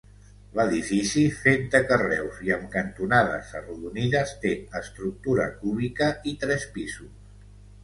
L'edifici, 0.59 1.25
fet 1.41 1.67
de 1.75 1.81
carreus 1.91 2.39
i 2.47 2.53
amb 2.55 2.65
cantonades 2.77 3.53
arrodonides, 3.61 4.35
té 4.47 4.55
estructura 4.81 5.47
cúbica 5.63 6.11
i 6.33 6.37
tres 6.47 6.69
pisos. 6.81 7.17